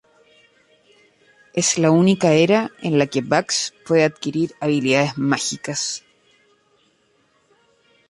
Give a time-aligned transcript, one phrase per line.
[1.53, 6.03] Es la única era en la que Bugs puede adquirir habilidades mágicas.